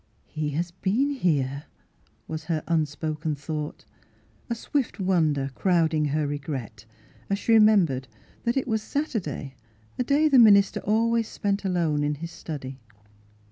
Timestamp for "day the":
10.03-10.39